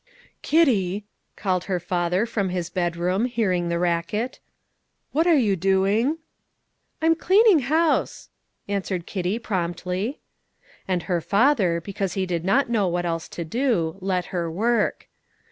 [0.41, 1.05] "Kitty,"
[1.35, 4.39] called her father from his bedroom, hearing the racket,
[5.11, 6.17] "what are you doing?"
[7.03, 8.29] "I'm cleaning house,"
[8.67, 10.19] answered Kitty promptly.
[10.87, 15.07] And her father, because he did not know what else to do, let her work.